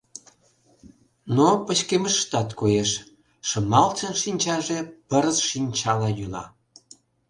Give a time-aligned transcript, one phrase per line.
[1.35, 2.91] Но пычкемыштат коеш:
[3.47, 6.45] Шымалчын шинчаже пырыс шинчала йӱла.